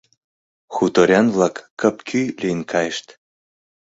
Хуторян-влак 0.75 1.55
кып-ку 1.79 2.21
лийын 2.41 2.61
кайышт. 2.71 3.07